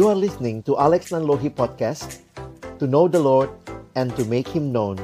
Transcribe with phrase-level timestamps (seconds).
[0.00, 2.24] You are listening to Alex Nanlohi Podcast
[2.80, 3.52] To know the Lord
[3.92, 4.96] and to make Him known.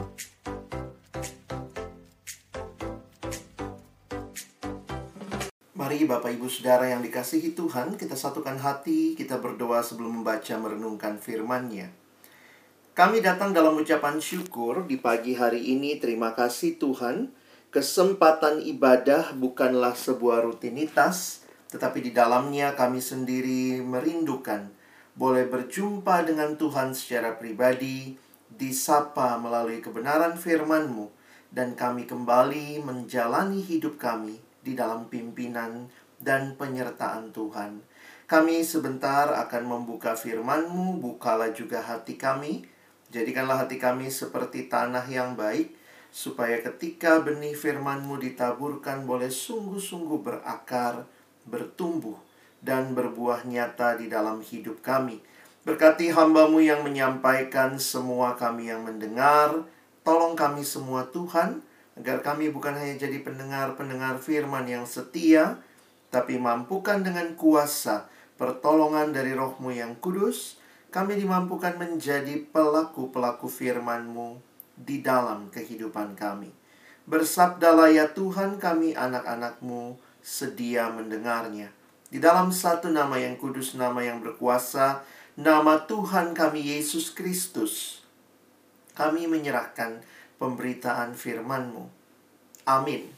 [5.76, 11.20] Mari Bapak Ibu Saudara yang dikasihi Tuhan Kita satukan hati, kita berdoa sebelum membaca merenungkan
[11.20, 11.92] firman-Nya.
[12.96, 17.36] Kami datang dalam ucapan syukur di pagi hari ini Terima kasih Tuhan.
[17.68, 24.72] Kesempatan ibadah bukanlah sebuah rutinitas Tetapi di dalamnya kami sendiri merindukan
[25.16, 28.20] Boleh berjumpa dengan Tuhan secara pribadi
[28.52, 31.08] Disapa melalui kebenaran firman-Mu
[31.48, 35.86] Dan kami kembali menjalani hidup kami di dalam pimpinan
[36.18, 37.78] dan penyertaan Tuhan.
[38.26, 42.66] Kami sebentar akan membuka firman-Mu, bukalah juga hati kami.
[43.14, 45.70] Jadikanlah hati kami seperti tanah yang baik,
[46.10, 51.06] supaya ketika benih firman-Mu ditaburkan boleh sungguh-sungguh berakar,
[51.46, 52.18] bertumbuh,
[52.66, 55.22] dan berbuah nyata di dalam hidup kami.
[55.62, 59.62] Berkati hambamu yang menyampaikan semua kami yang mendengar,
[60.02, 61.62] tolong kami semua Tuhan,
[61.94, 65.62] agar kami bukan hanya jadi pendengar-pendengar firman yang setia,
[66.10, 70.58] tapi mampukan dengan kuasa pertolongan dari rohmu yang kudus,
[70.92, 74.38] kami dimampukan menjadi pelaku-pelaku firman-Mu
[74.76, 76.52] di dalam kehidupan kami.
[77.08, 81.75] Bersabdalah ya Tuhan kami anak-anak-Mu sedia mendengarnya.
[82.06, 85.02] Di dalam satu nama yang kudus, nama yang berkuasa,
[85.34, 88.06] nama Tuhan kami Yesus Kristus,
[88.94, 90.06] kami menyerahkan
[90.38, 91.90] pemberitaan firman-Mu.
[92.62, 93.10] Amin.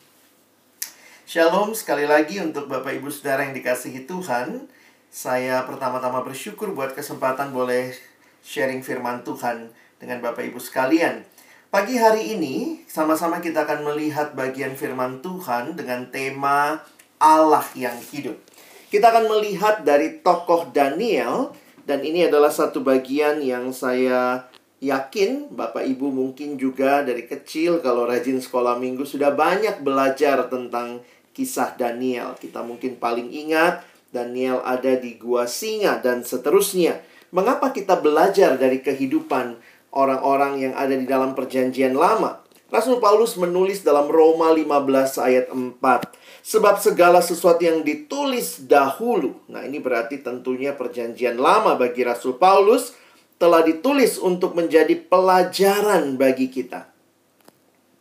[1.28, 4.72] Shalom sekali lagi untuk Bapak Ibu Saudara yang dikasihi Tuhan.
[5.12, 7.92] Saya pertama-tama bersyukur buat kesempatan boleh
[8.41, 9.69] sharing firman Tuhan
[10.00, 11.28] dengan Bapak Ibu sekalian.
[11.69, 16.81] Pagi hari ini sama-sama kita akan melihat bagian firman Tuhan dengan tema
[17.20, 18.41] Allah yang hidup.
[18.89, 21.53] Kita akan melihat dari tokoh Daniel
[21.84, 24.49] dan ini adalah satu bagian yang saya
[24.81, 31.04] yakin Bapak Ibu mungkin juga dari kecil kalau rajin sekolah minggu sudah banyak belajar tentang
[31.37, 32.32] kisah Daniel.
[32.41, 37.05] Kita mungkin paling ingat Daniel ada di gua singa dan seterusnya.
[37.28, 39.60] Mengapa kita belajar dari kehidupan
[39.93, 42.41] orang-orang yang ada di dalam perjanjian lama?
[42.69, 45.81] Rasul Paulus menulis dalam Roma 15 ayat 4.
[46.45, 49.41] Sebab segala sesuatu yang ditulis dahulu.
[49.49, 52.93] Nah ini berarti tentunya perjanjian lama bagi Rasul Paulus
[53.41, 56.93] telah ditulis untuk menjadi pelajaran bagi kita.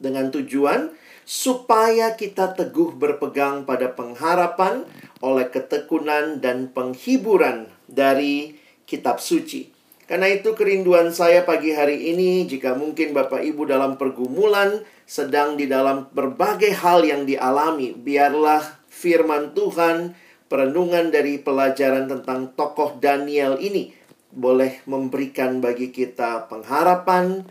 [0.03, 0.91] Dengan tujuan
[1.23, 4.83] supaya kita teguh berpegang pada pengharapan
[5.23, 9.76] oleh ketekunan dan penghiburan dari kitab suci.
[10.07, 15.67] Karena itu kerinduan saya pagi hari ini jika mungkin Bapak Ibu dalam pergumulan sedang di
[15.67, 20.15] dalam berbagai hal yang dialami, biarlah firman Tuhan,
[20.47, 23.91] perenungan dari pelajaran tentang tokoh Daniel ini
[24.31, 27.43] boleh memberikan bagi kita pengharapan,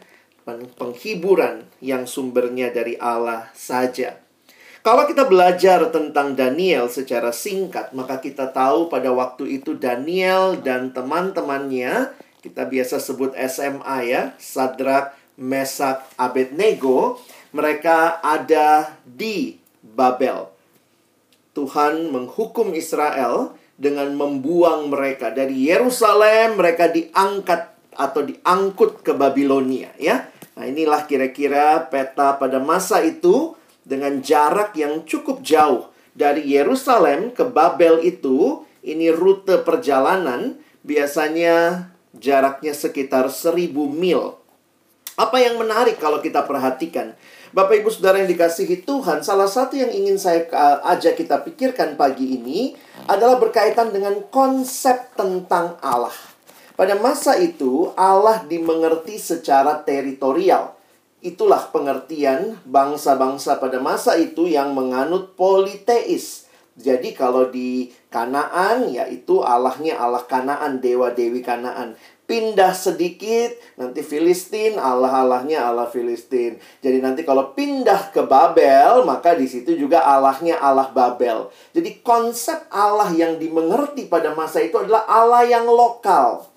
[0.80, 4.16] penghiburan yang sumbernya dari Allah saja.
[4.80, 10.94] Kalau kita belajar tentang Daniel secara singkat, maka kita tahu pada waktu itu Daniel dan
[10.94, 12.14] teman-temannya,
[12.46, 17.18] kita biasa sebut SMA ya, Sadrak, Mesak, Abednego,
[17.50, 20.46] mereka ada di Babel.
[21.58, 30.30] Tuhan menghukum Israel dengan membuang mereka dari Yerusalem, mereka diangkat atau diangkut ke Babilonia ya.
[30.56, 37.44] Nah, inilah kira-kira peta pada masa itu dengan jarak yang cukup jauh dari Yerusalem ke
[37.44, 41.88] Babel itu, ini rute perjalanan biasanya
[42.19, 44.37] jaraknya sekitar 1000 mil.
[45.16, 47.16] Apa yang menarik kalau kita perhatikan?
[47.56, 50.44] Bapak Ibu Saudara yang dikasihi Tuhan, salah satu yang ingin saya
[50.93, 52.77] ajak kita pikirkan pagi ini
[53.09, 56.12] adalah berkaitan dengan konsep tentang Allah.
[56.77, 60.77] Pada masa itu, Allah dimengerti secara teritorial.
[61.25, 66.45] Itulah pengertian bangsa-bangsa pada masa itu yang menganut politeis.
[66.77, 72.01] Jadi kalau di Kanaan, yaitu Allahnya Allah Kanaan, dewa-dewi Kanaan.
[72.24, 76.57] Pindah sedikit, nanti Filistin, Allah-Allahnya Allah Filistin.
[76.80, 81.53] Jadi nanti kalau pindah ke Babel, maka di situ juga Allahnya Allah Babel.
[81.77, 86.57] Jadi konsep Allah yang dimengerti pada masa itu adalah Allah yang lokal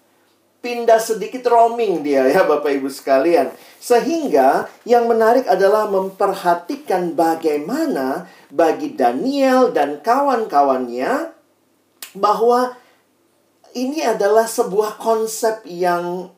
[0.59, 3.51] pindah sedikit roaming dia ya Bapak Ibu sekalian.
[3.79, 11.38] Sehingga yang menarik adalah memperhatikan bagaimana bagi Daniel dan kawan-kawannya
[12.19, 12.75] bahwa
[13.73, 16.29] ini adalah sebuah konsep yang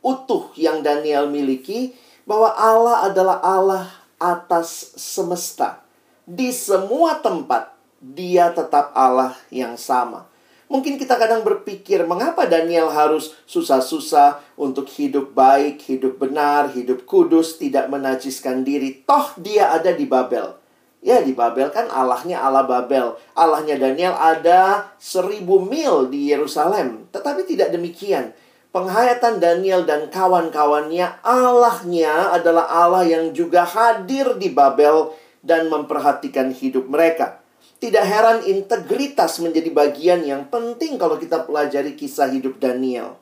[0.00, 1.92] utuh yang Daniel miliki
[2.24, 3.84] bahwa Allah adalah Allah
[4.16, 5.84] atas semesta.
[6.24, 10.30] Di semua tempat dia tetap Allah yang sama.
[10.70, 17.58] Mungkin kita kadang berpikir, mengapa Daniel harus susah-susah untuk hidup baik, hidup benar, hidup kudus,
[17.58, 19.02] tidak menajiskan diri.
[19.02, 20.59] Toh dia ada di Babel.
[21.00, 23.16] Ya, di Babel kan Allahnya Allah Babel.
[23.32, 27.08] Allahnya Daniel ada seribu mil di Yerusalem.
[27.08, 28.36] Tetapi tidak demikian.
[28.70, 35.10] Penghayatan Daniel dan kawan-kawannya, Allahnya adalah Allah yang juga hadir di Babel
[35.42, 37.40] dan memperhatikan hidup mereka.
[37.80, 43.16] Tidak heran integritas menjadi bagian yang penting kalau kita pelajari kisah hidup Daniel.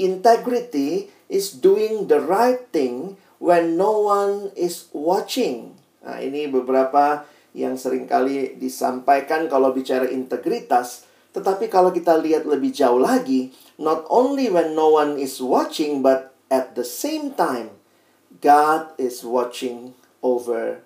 [0.00, 5.76] Integrity is doing the right thing when no one is watching.
[6.04, 7.24] Nah, ini beberapa
[7.56, 11.08] yang sering kali disampaikan kalau bicara integritas.
[11.32, 16.36] Tetapi kalau kita lihat lebih jauh lagi, not only when no one is watching, but
[16.52, 17.74] at the same time,
[18.38, 20.84] God is watching over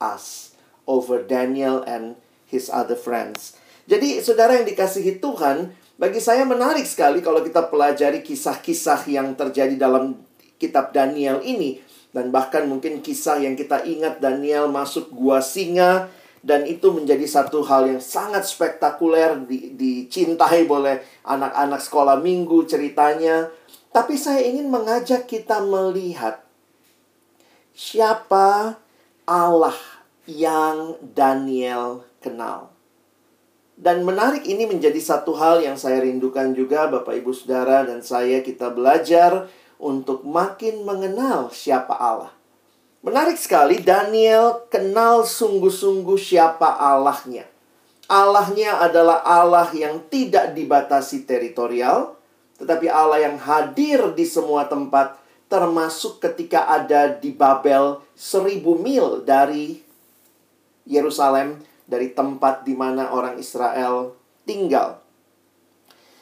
[0.00, 0.56] us
[0.90, 2.18] over Daniel and
[2.48, 3.54] his other friends.
[3.86, 5.70] Jadi saudara yang dikasihi Tuhan,
[6.00, 10.18] bagi saya menarik sekali kalau kita pelajari kisah-kisah yang terjadi dalam
[10.58, 11.78] kitab Daniel ini.
[12.10, 16.10] Dan bahkan mungkin kisah yang kita ingat Daniel masuk gua singa
[16.40, 23.52] dan itu menjadi satu hal yang sangat spektakuler di, dicintai oleh anak-anak sekolah minggu ceritanya.
[23.92, 26.40] Tapi saya ingin mengajak kita melihat
[27.76, 28.78] siapa
[29.28, 29.76] Allah
[30.24, 32.72] yang Daniel kenal.
[33.80, 38.44] Dan menarik ini menjadi satu hal yang saya rindukan juga Bapak Ibu Saudara dan saya
[38.44, 39.48] kita belajar
[39.80, 42.30] untuk makin mengenal siapa Allah.
[43.00, 47.48] Menarik sekali Daniel kenal sungguh-sungguh siapa Allahnya.
[48.04, 52.12] Allahnya adalah Allah yang tidak dibatasi teritorial,
[52.60, 55.16] tetapi Allah yang hadir di semua tempat,
[55.48, 59.80] termasuk ketika ada di Babel seribu mil dari
[60.84, 64.12] Yerusalem dari tempat di mana orang Israel
[64.44, 65.00] tinggal.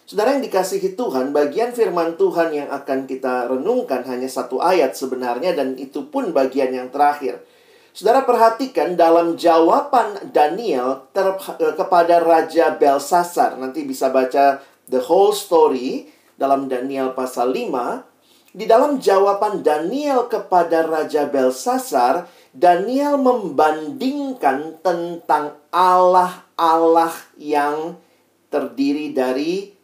[0.09, 5.53] Saudara yang dikasihi Tuhan, bagian firman Tuhan yang akan kita renungkan hanya satu ayat sebenarnya
[5.53, 7.45] dan itu pun bagian yang terakhir.
[7.93, 13.61] Saudara perhatikan dalam jawaban Daniel eh, kepada Raja Belsasar.
[13.61, 16.09] Nanti bisa baca the whole story
[16.41, 18.57] dalam Daniel pasal 5.
[18.57, 22.25] Di dalam jawaban Daniel kepada Raja Belsasar,
[22.57, 28.01] Daniel membandingkan tentang Allah-Allah yang
[28.49, 29.78] terdiri dari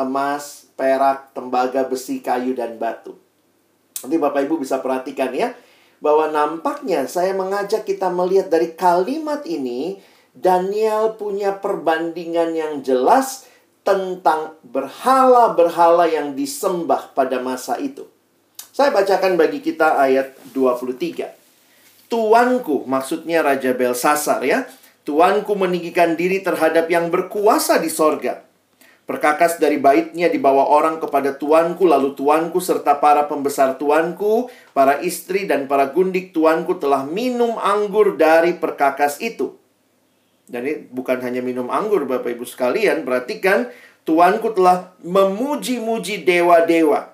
[0.00, 3.14] emas, perak, tembaga, besi, kayu, dan batu.
[4.00, 5.52] Nanti Bapak Ibu bisa perhatikan ya,
[6.00, 10.00] bahwa nampaknya saya mengajak kita melihat dari kalimat ini,
[10.32, 13.44] Daniel punya perbandingan yang jelas
[13.84, 18.08] tentang berhala-berhala yang disembah pada masa itu.
[18.72, 21.40] Saya bacakan bagi kita ayat 23
[22.10, 24.66] tuanku, maksudnya Raja Belsasar ya.
[25.06, 28.44] Tuanku meninggikan diri terhadap yang berkuasa di sorga.
[29.10, 35.50] Perkakas dari baitnya dibawa orang kepada tuanku, lalu tuanku serta para pembesar tuanku, para istri
[35.50, 39.58] dan para gundik tuanku telah minum anggur dari perkakas itu.
[40.46, 43.74] Ini bukan hanya minum anggur Bapak Ibu sekalian, perhatikan
[44.06, 47.10] tuanku telah memuji-muji dewa-dewa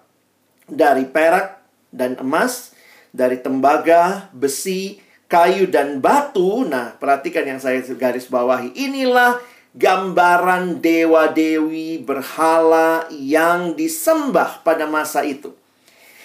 [0.68, 1.64] dari perak
[1.96, 2.76] dan emas,
[3.08, 5.00] dari tembaga, besi,
[5.32, 6.60] kayu, dan batu.
[6.68, 8.76] Nah, perhatikan yang saya garis bawahi.
[8.76, 9.40] Inilah
[9.76, 15.52] gambaran dewa-dewi berhala yang disembah pada masa itu.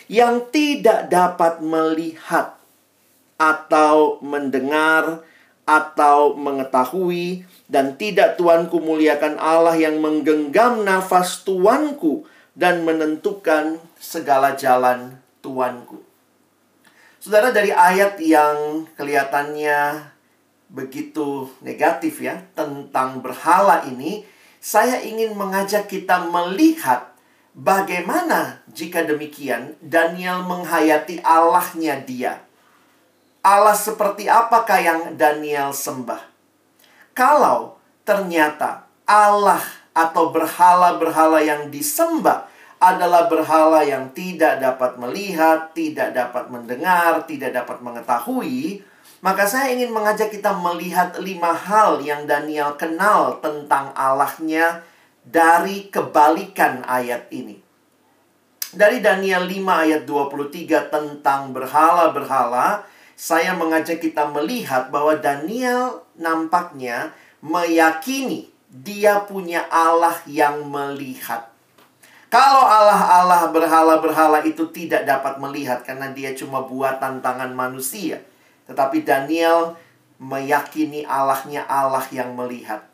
[0.08, 2.56] Yang tidak dapat melihat
[3.36, 5.24] atau mendengar
[5.68, 15.16] atau mengetahui dan tidak tuanku muliakan Allah yang menggenggam nafas tuanku dan menentukan segala jalan
[15.40, 16.04] tuanku.
[17.22, 20.10] Saudara dari ayat yang kelihatannya
[20.72, 24.24] begitu negatif ya tentang berhala ini,
[24.64, 27.12] saya ingin mengajak kita melihat
[27.52, 32.34] bagaimana jika demikian Daniel menghayati Allahnya dia.
[33.42, 36.24] Allah seperti apakah yang Daniel sembah?
[37.12, 39.60] Kalau ternyata Allah
[39.92, 42.48] atau berhala-berhala yang disembah
[42.82, 48.82] adalah berhala yang tidak dapat melihat, tidak dapat mendengar, tidak dapat mengetahui,
[49.22, 54.82] maka saya ingin mengajak kita melihat lima hal yang Daniel kenal tentang Allahnya
[55.22, 57.62] dari kebalikan ayat ini.
[58.72, 62.88] Dari Daniel 5 ayat 23 tentang berhala-berhala,
[63.20, 67.12] saya mengajak kita melihat bahwa Daniel nampaknya
[67.44, 71.52] meyakini dia punya Allah yang melihat.
[72.32, 78.24] Kalau Allah-Allah berhala-berhala itu tidak dapat melihat karena dia cuma buatan tangan manusia.
[78.72, 79.76] Tetapi Daniel
[80.22, 82.88] meyakini Allahnya Allah yang melihat.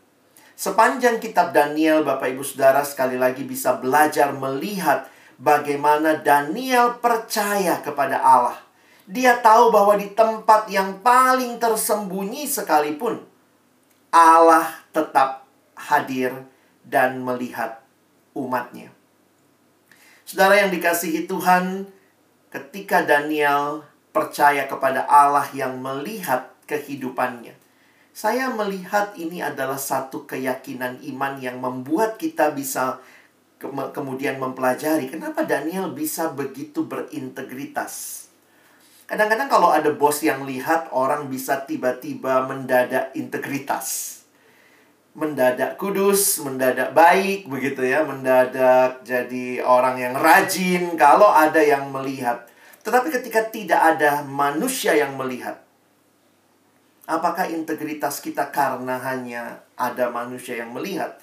[0.58, 5.06] Sepanjang kitab Daniel, Bapak Ibu Saudara sekali lagi bisa belajar melihat
[5.38, 8.58] bagaimana Daniel percaya kepada Allah.
[9.06, 13.22] Dia tahu bahwa di tempat yang paling tersembunyi sekalipun,
[14.10, 15.46] Allah tetap
[15.78, 16.34] hadir
[16.82, 17.86] dan melihat
[18.34, 18.90] umatnya.
[20.26, 21.88] Saudara yang dikasihi Tuhan,
[22.50, 23.86] ketika Daniel
[24.18, 27.54] percaya kepada Allah yang melihat kehidupannya,
[28.18, 32.98] saya melihat ini adalah satu keyakinan iman yang membuat kita bisa
[33.62, 38.26] ke kemudian mempelajari kenapa Daniel bisa begitu berintegritas.
[39.06, 44.20] Kadang-kadang kalau ada bos yang lihat orang bisa tiba-tiba mendadak integritas.
[45.18, 52.50] Mendadak kudus, mendadak baik begitu ya, mendadak jadi orang yang rajin kalau ada yang melihat.
[52.88, 55.68] Tetapi ketika tidak ada manusia yang melihat,
[57.08, 61.16] Apakah integritas kita karena hanya ada manusia yang melihat?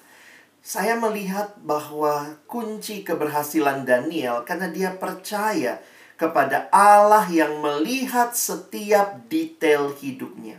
[0.65, 5.85] Saya melihat bahwa kunci keberhasilan Daniel karena dia percaya
[6.17, 10.57] kepada Allah yang melihat setiap detail hidupnya.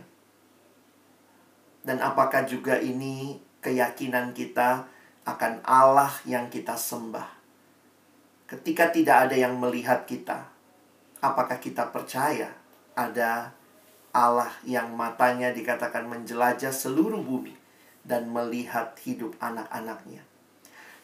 [1.82, 4.86] Dan apakah juga ini keyakinan kita
[5.26, 7.34] akan Allah yang kita sembah?
[8.46, 10.54] Ketika tidak ada yang melihat kita,
[11.32, 12.52] apakah kita percaya
[12.94, 13.52] ada
[14.16, 17.52] Allah yang matanya dikatakan menjelajah seluruh bumi
[18.06, 20.24] dan melihat hidup anak-anaknya.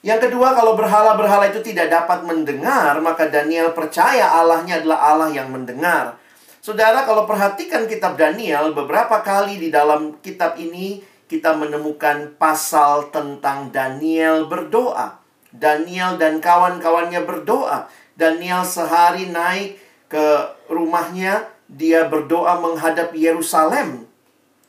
[0.02, 5.52] Yang kedua, kalau berhala-berhala itu tidak dapat mendengar, maka Daniel percaya Allahnya adalah Allah yang
[5.52, 6.18] mendengar.
[6.62, 13.70] Saudara, kalau perhatikan kitab Daniel, beberapa kali di dalam kitab ini kita menemukan pasal tentang
[13.70, 15.22] Daniel berdoa.
[15.50, 17.86] Daniel dan kawan-kawannya berdoa.
[18.14, 19.81] Daniel sehari naik
[20.12, 20.28] ke
[20.68, 24.04] rumahnya dia berdoa menghadap Yerusalem.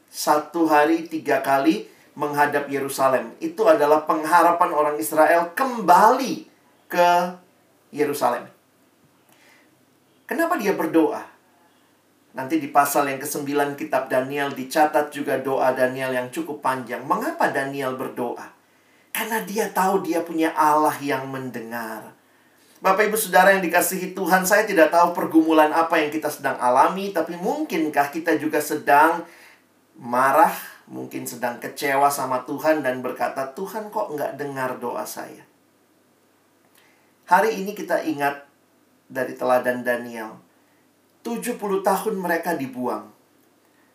[0.08, 3.36] Satu hari tiga kali menghadap Yerusalem.
[3.44, 6.48] Itu adalah pengharapan orang Israel kembali
[6.88, 7.10] ke
[7.92, 8.48] Yerusalem.
[10.24, 11.28] Kenapa dia berdoa?
[12.34, 17.04] Nanti di pasal yang ke-9 kitab Daniel dicatat juga doa Daniel yang cukup panjang.
[17.06, 18.50] Mengapa Daniel berdoa?
[19.14, 22.23] Karena dia tahu dia punya Allah yang mendengar.
[22.84, 27.16] Bapak Ibu Saudara yang dikasihi Tuhan, saya tidak tahu pergumulan apa yang kita sedang alami,
[27.16, 29.24] tapi mungkinkah kita juga sedang
[29.96, 30.52] marah,
[30.92, 35.48] mungkin sedang kecewa sama Tuhan dan berkata, Tuhan kok nggak dengar doa saya?
[37.24, 38.52] Hari ini kita ingat
[39.08, 40.44] dari teladan Daniel.
[41.24, 41.56] 70
[41.88, 43.08] tahun mereka dibuang.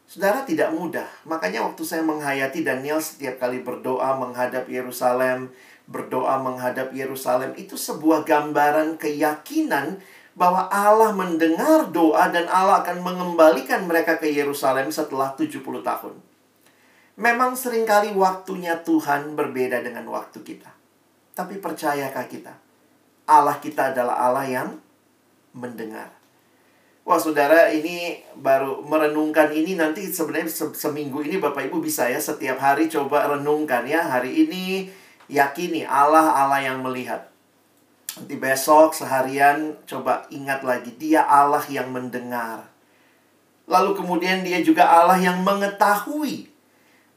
[0.09, 1.05] Saudara tidak mudah.
[1.29, 5.53] Makanya waktu saya menghayati Daniel setiap kali berdoa menghadap Yerusalem,
[5.89, 9.99] berdoa menghadap Yerusalem itu sebuah gambaran keyakinan
[10.39, 16.15] bahwa Allah mendengar doa dan Allah akan mengembalikan mereka ke Yerusalem setelah 70 tahun.
[17.19, 20.71] Memang sering kali waktunya Tuhan berbeda dengan waktu kita.
[21.35, 22.55] Tapi percayakah kita?
[23.27, 24.69] Allah kita adalah Allah yang
[25.51, 26.15] mendengar.
[27.03, 32.61] Wah saudara ini baru merenungkan ini nanti sebenarnya seminggu ini Bapak Ibu bisa ya setiap
[32.61, 34.05] hari coba renungkan ya.
[34.05, 34.93] Hari ini
[35.29, 37.29] yakini Allah Allah yang melihat.
[38.19, 42.67] Nanti besok seharian coba ingat lagi dia Allah yang mendengar.
[43.69, 46.49] Lalu kemudian dia juga Allah yang mengetahui.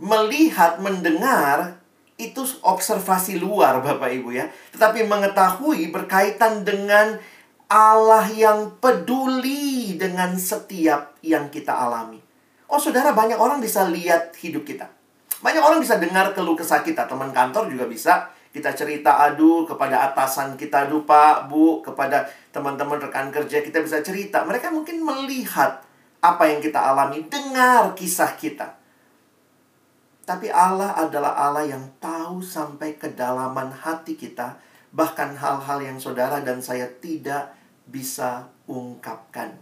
[0.01, 1.80] Melihat, mendengar
[2.20, 4.51] itu observasi luar Bapak Ibu ya.
[4.75, 7.18] Tetapi mengetahui berkaitan dengan
[7.72, 12.20] Allah yang peduli dengan setiap yang kita alami.
[12.68, 14.91] Oh saudara banyak orang bisa lihat hidup kita.
[15.42, 18.30] Banyak orang bisa dengar keluh kesah kita, teman kantor juga bisa.
[18.54, 24.06] Kita cerita adu kepada atasan kita, aduh Pak, Bu, kepada teman-teman rekan kerja kita bisa
[24.06, 24.46] cerita.
[24.46, 25.82] Mereka mungkin melihat
[26.22, 28.78] apa yang kita alami, dengar kisah kita.
[30.28, 34.62] Tapi Allah adalah Allah yang tahu sampai kedalaman hati kita,
[34.94, 37.56] bahkan hal-hal yang saudara dan saya tidak
[37.90, 39.58] bisa ungkapkan.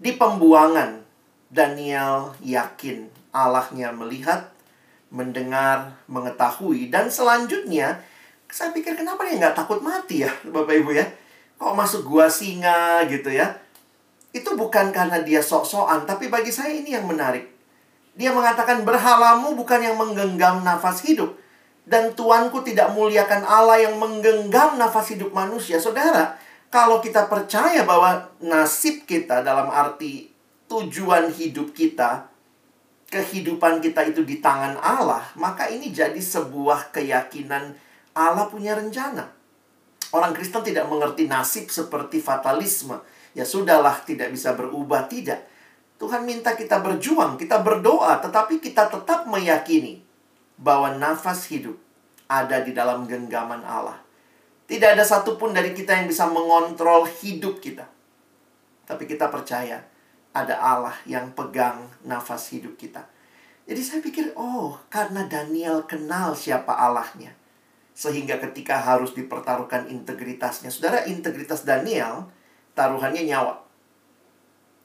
[0.00, 1.06] Di pembuangan,
[1.52, 4.54] Daniel yakin Allahnya melihat,
[5.10, 6.86] mendengar, mengetahui.
[6.94, 7.98] Dan selanjutnya,
[8.46, 11.06] saya pikir kenapa dia nggak takut mati ya, Bapak Ibu ya?
[11.58, 13.58] Kok masuk gua singa gitu ya?
[14.30, 17.50] Itu bukan karena dia sok-sokan, tapi bagi saya ini yang menarik.
[18.14, 21.34] Dia mengatakan berhalamu bukan yang menggenggam nafas hidup.
[21.84, 25.76] Dan Tuanku tidak muliakan Allah yang menggenggam nafas hidup manusia.
[25.82, 26.38] Saudara,
[26.70, 30.30] kalau kita percaya bahwa nasib kita dalam arti
[30.70, 32.33] tujuan hidup kita
[33.14, 37.70] kehidupan kita itu di tangan Allah, maka ini jadi sebuah keyakinan
[38.18, 39.30] Allah punya rencana.
[40.10, 42.98] Orang Kristen tidak mengerti nasib seperti fatalisme.
[43.34, 45.46] Ya sudahlah, tidak bisa berubah, tidak.
[45.98, 50.02] Tuhan minta kita berjuang, kita berdoa, tetapi kita tetap meyakini
[50.58, 51.78] bahwa nafas hidup
[52.26, 53.98] ada di dalam genggaman Allah.
[54.66, 57.86] Tidak ada satupun dari kita yang bisa mengontrol hidup kita.
[58.90, 59.93] Tapi kita percaya
[60.34, 63.06] ada Allah yang pegang nafas hidup kita.
[63.64, 67.32] Jadi saya pikir, oh karena Daniel kenal siapa Allahnya.
[67.94, 70.68] Sehingga ketika harus dipertaruhkan integritasnya.
[70.68, 72.26] Saudara, integritas Daniel,
[72.74, 73.62] taruhannya nyawa.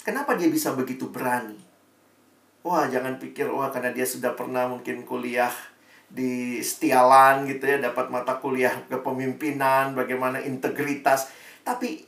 [0.05, 1.57] Kenapa dia bisa begitu berani?
[2.61, 5.51] Wah, jangan pikir, wah karena dia sudah pernah mungkin kuliah
[6.09, 11.29] di Stialan gitu ya dapat mata kuliah kepemimpinan bagaimana integritas
[11.61, 12.01] tapi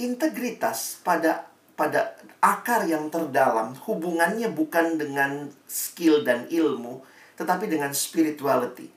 [0.00, 7.02] integritas pada pada akar yang terdalam hubungannya bukan dengan skill dan ilmu
[7.34, 8.90] tetapi dengan spirituality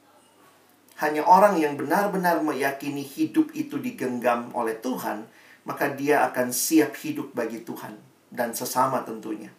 [0.97, 5.25] hanya orang yang benar-benar meyakini hidup itu digenggam oleh Tuhan
[5.65, 7.97] maka dia akan siap hidup bagi Tuhan
[8.29, 9.49] dan sesama tentunya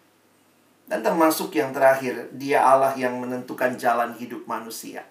[0.89, 5.05] dan termasuk yang terakhir, dia Allah yang menentukan jalan hidup manusia.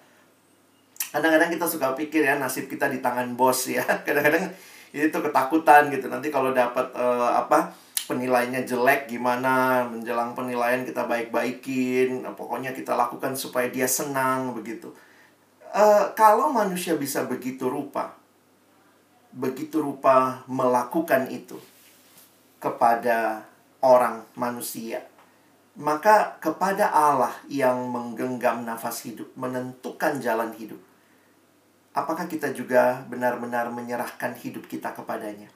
[1.14, 3.86] Kadang-kadang kita suka pikir ya nasib kita di tangan bos ya.
[4.06, 4.50] Kadang-kadang
[4.90, 6.10] itu ketakutan gitu.
[6.10, 7.70] Nanti kalau dapat uh, apa
[8.08, 12.24] penilaiannya jelek gimana menjelang penilaian kita baik-baikin.
[12.24, 14.88] Nah, pokoknya kita lakukan supaya dia senang begitu.
[15.68, 18.16] Uh, kalau manusia bisa begitu rupa,
[19.36, 21.60] begitu rupa melakukan itu
[22.56, 23.44] kepada
[23.84, 25.04] orang manusia
[25.78, 30.82] maka kepada Allah yang menggenggam nafas hidup, menentukan jalan hidup,
[31.94, 35.46] apakah kita juga benar-benar menyerahkan hidup kita kepadanya?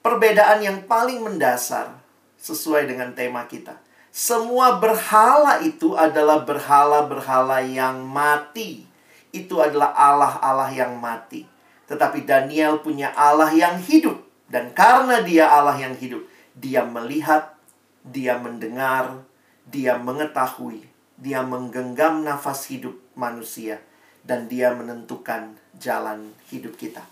[0.00, 1.92] Perbedaan yang paling mendasar
[2.40, 3.76] sesuai dengan tema kita.
[4.10, 8.88] Semua berhala itu adalah berhala-berhala yang mati.
[9.30, 11.46] Itu adalah Allah-Allah yang mati.
[11.86, 14.18] Tetapi Daniel punya Allah yang hidup.
[14.50, 16.26] Dan karena dia Allah yang hidup,
[16.58, 17.54] dia melihat
[18.02, 19.22] dia mendengar,
[19.68, 23.78] dia mengetahui, dia menggenggam nafas hidup manusia,
[24.24, 27.04] dan dia menentukan jalan hidup kita.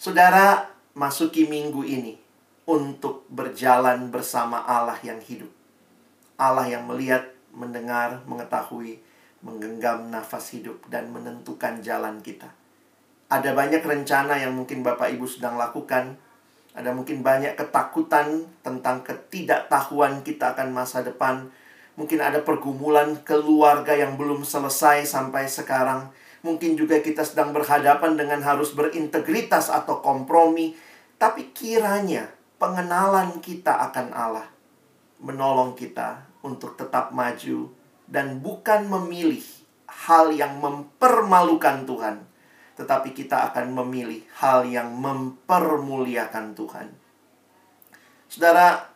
[0.00, 2.16] Saudara, masuki minggu ini
[2.64, 5.52] untuk berjalan bersama Allah yang hidup.
[6.40, 9.04] Allah yang melihat, mendengar, mengetahui,
[9.44, 12.48] menggenggam nafas hidup, dan menentukan jalan kita.
[13.28, 16.16] Ada banyak rencana yang mungkin Bapak Ibu sedang lakukan,
[16.72, 21.48] ada mungkin banyak ketakutan tentang ketidaktahuan kita akan masa depan.
[21.96, 26.12] Mungkin ada pergumulan keluarga yang belum selesai sampai sekarang.
[26.44, 30.76] Mungkin juga kita sedang berhadapan dengan harus berintegritas atau kompromi.
[31.16, 32.28] Tapi kiranya
[32.60, 34.48] pengenalan kita akan Allah
[35.20, 37.72] menolong kita untuk tetap maju
[38.04, 39.42] dan bukan memilih
[39.88, 42.16] hal yang mempermalukan Tuhan
[42.76, 46.92] tetapi kita akan memilih hal yang mempermuliakan Tuhan.
[48.28, 48.92] Saudara,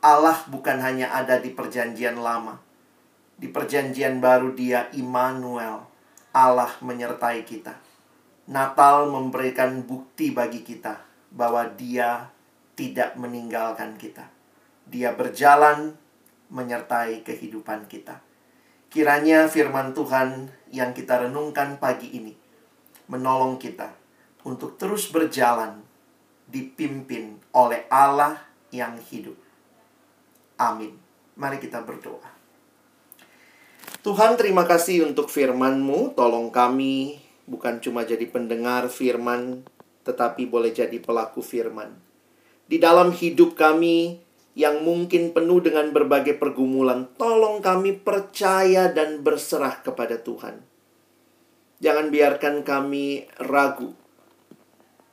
[0.00, 2.62] Allah bukan hanya ada di Perjanjian Lama,
[3.34, 5.82] di Perjanjian Baru, Dia Immanuel,
[6.30, 7.74] Allah menyertai kita.
[8.50, 10.98] Natal memberikan bukti bagi kita
[11.30, 12.26] bahwa Dia
[12.74, 14.26] tidak meninggalkan kita.
[14.90, 15.94] Dia berjalan
[16.50, 18.18] menyertai kehidupan kita.
[18.90, 22.34] Kiranya firman Tuhan yang kita renungkan pagi ini
[23.06, 23.94] menolong kita
[24.42, 25.86] untuk terus berjalan
[26.50, 28.34] dipimpin oleh Allah
[28.74, 29.38] yang hidup.
[30.58, 30.98] Amin.
[31.38, 32.26] Mari kita berdoa.
[34.02, 36.18] Tuhan terima kasih untuk firman-Mu.
[36.18, 39.66] Tolong kami bukan cuma jadi pendengar firman,
[40.06, 41.98] tetapi boleh jadi pelaku firman.
[42.70, 44.22] Di dalam hidup kami
[44.54, 50.62] yang mungkin penuh dengan berbagai pergumulan, tolong kami percaya dan berserah kepada Tuhan.
[51.82, 53.90] Jangan biarkan kami ragu.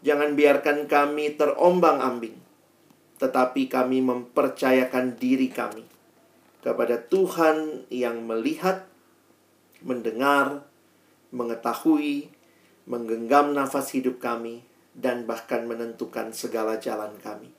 [0.06, 2.38] Jangan biarkan kami terombang-ambing.
[3.18, 5.82] Tetapi kami mempercayakan diri kami
[6.62, 8.84] kepada Tuhan yang melihat,
[9.80, 10.67] mendengar,
[11.38, 12.34] mengetahui,
[12.90, 14.66] menggenggam nafas hidup kami,
[14.98, 17.54] dan bahkan menentukan segala jalan kami.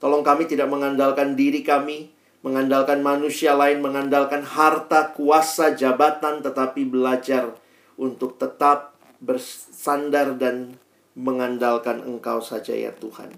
[0.00, 2.10] Tolong kami tidak mengandalkan diri kami,
[2.42, 7.54] mengandalkan manusia lain, mengandalkan harta, kuasa, jabatan, tetapi belajar
[8.00, 10.74] untuk tetap bersandar dan
[11.14, 13.30] mengandalkan Engkau saja ya Tuhan.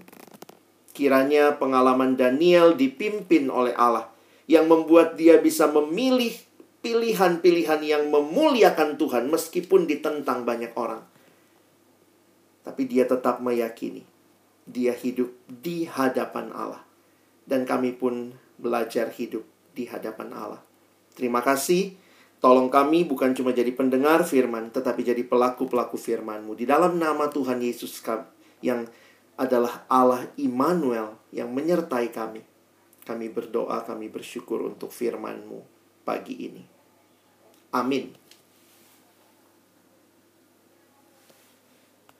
[0.95, 4.09] Kiranya pengalaman Daniel dipimpin oleh Allah
[4.47, 6.33] yang membuat dia bisa memilih
[6.85, 11.01] pilihan-pilihan yang memuliakan Tuhan meskipun ditentang banyak orang.
[12.61, 14.05] Tapi dia tetap meyakini
[14.65, 16.81] dia hidup di hadapan Allah.
[17.45, 19.45] Dan kami pun belajar hidup
[19.77, 20.61] di hadapan Allah.
[21.13, 21.93] Terima kasih.
[22.41, 26.57] Tolong kami bukan cuma jadi pendengar firman, tetapi jadi pelaku-pelaku firman-Mu.
[26.57, 28.01] Di dalam nama Tuhan Yesus
[28.65, 28.85] yang
[29.37, 32.41] adalah Allah Immanuel yang menyertai kami.
[33.05, 35.61] Kami berdoa, kami bersyukur untuk firman-Mu
[36.01, 36.74] pagi ini.
[37.75, 38.15] Amin.